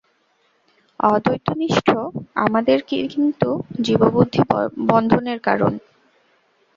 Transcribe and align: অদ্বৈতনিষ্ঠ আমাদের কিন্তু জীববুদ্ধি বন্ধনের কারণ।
অদ্বৈতনিষ্ঠ 0.99 1.87
আমাদের 2.37 2.77
কিন্তু 3.13 3.49
জীববুদ্ধি 3.81 4.41
বন্ধনের 4.89 5.39
কারণ। 5.47 5.73